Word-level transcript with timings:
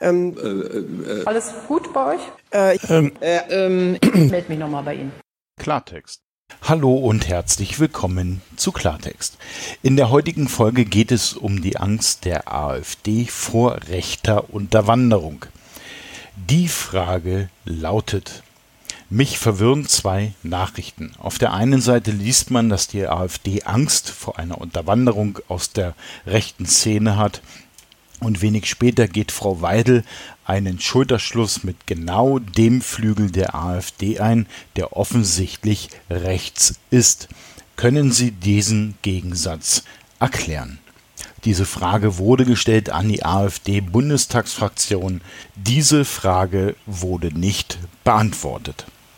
Ähm, 0.00 0.36
äh, 1.06 1.24
Alles 1.24 1.52
gut 1.66 1.92
bei 1.92 2.14
euch? 2.14 2.20
äh, 2.50 2.76
Ähm, 2.88 3.12
Äh, 3.20 3.40
ähm, 3.50 3.98
ich 4.00 4.30
melde 4.30 4.48
mich 4.48 4.58
nochmal 4.58 4.84
bei 4.84 4.94
Ihnen. 4.94 5.12
Klartext. 5.58 6.20
Hallo 6.62 6.94
und 6.96 7.28
herzlich 7.28 7.78
willkommen 7.78 8.40
zu 8.56 8.72
Klartext. 8.72 9.36
In 9.82 9.96
der 9.96 10.10
heutigen 10.10 10.48
Folge 10.48 10.84
geht 10.84 11.12
es 11.12 11.34
um 11.34 11.60
die 11.60 11.76
Angst 11.76 12.24
der 12.24 12.52
AfD 12.52 13.26
vor 13.26 13.76
rechter 13.88 14.52
Unterwanderung. 14.54 15.44
Die 16.36 16.68
Frage 16.68 17.50
lautet, 17.64 18.42
mich 19.10 19.38
verwirren 19.38 19.86
zwei 19.86 20.32
Nachrichten. 20.42 21.12
Auf 21.18 21.38
der 21.38 21.52
einen 21.52 21.80
Seite 21.80 22.12
liest 22.12 22.50
man, 22.50 22.68
dass 22.68 22.86
die 22.86 23.06
AfD 23.08 23.62
Angst 23.64 24.08
vor 24.10 24.38
einer 24.38 24.58
Unterwanderung 24.60 25.40
aus 25.48 25.72
der 25.72 25.94
rechten 26.26 26.66
Szene 26.66 27.16
hat. 27.16 27.42
Und 28.20 28.42
wenig 28.42 28.68
später 28.68 29.06
geht 29.06 29.30
Frau 29.30 29.60
Weidel 29.60 30.02
einen 30.44 30.80
Schulterschluss 30.80 31.62
mit 31.62 31.86
genau 31.86 32.38
dem 32.38 32.80
Flügel 32.80 33.30
der 33.30 33.54
AfD 33.54 34.18
ein, 34.18 34.46
der 34.76 34.96
offensichtlich 34.96 35.90
rechts 36.10 36.74
ist. 36.90 37.28
Können 37.76 38.10
Sie 38.10 38.32
diesen 38.32 38.98
Gegensatz 39.02 39.84
erklären? 40.18 40.78
Diese 41.44 41.64
Frage 41.64 42.18
wurde 42.18 42.44
gestellt 42.44 42.90
an 42.90 43.08
die 43.08 43.24
AfD-Bundestagsfraktion. 43.24 45.20
Diese 45.54 46.04
Frage 46.04 46.74
wurde 46.86 47.28
nicht 47.28 47.78
beantwortet. 48.02 48.86